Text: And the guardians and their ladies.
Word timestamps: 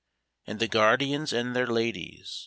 And 0.47 0.57
the 0.59 0.67
guardians 0.67 1.31
and 1.31 1.55
their 1.55 1.67
ladies. 1.67 2.39